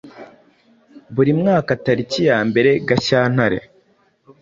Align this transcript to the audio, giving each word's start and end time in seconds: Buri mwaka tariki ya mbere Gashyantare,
Buri 1.15 1.31
mwaka 1.41 1.71
tariki 1.83 2.21
ya 2.29 2.39
mbere 2.49 2.71
Gashyantare, 2.87 3.59